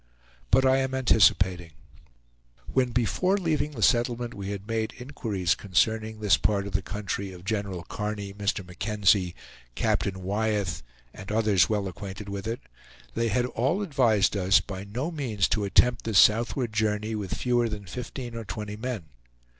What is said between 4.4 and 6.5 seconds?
had made inquiries concerning this